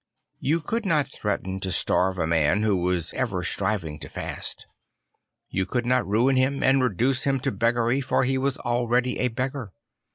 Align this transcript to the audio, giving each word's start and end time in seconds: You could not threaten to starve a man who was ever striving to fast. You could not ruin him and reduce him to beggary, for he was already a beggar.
You 0.39 0.61
could 0.61 0.83
not 0.83 1.05
threaten 1.11 1.59
to 1.59 1.71
starve 1.71 2.17
a 2.17 2.25
man 2.25 2.63
who 2.63 2.75
was 2.75 3.13
ever 3.13 3.43
striving 3.43 3.99
to 3.99 4.09
fast. 4.09 4.65
You 5.51 5.67
could 5.67 5.85
not 5.85 6.07
ruin 6.07 6.37
him 6.37 6.63
and 6.63 6.81
reduce 6.81 7.23
him 7.25 7.39
to 7.41 7.51
beggary, 7.51 8.01
for 8.01 8.23
he 8.23 8.39
was 8.39 8.57
already 8.57 9.19
a 9.19 9.27
beggar. 9.27 9.73